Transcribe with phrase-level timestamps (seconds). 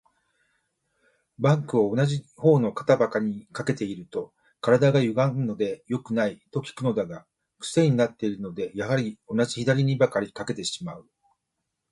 [1.37, 7.27] バッグを同じ方の肩ばかりに掛けていると、体がゆがむので良くない、と聞くのだが、
[7.59, 11.07] クセになっているので、やはり同じ左にばかり掛けてしまう。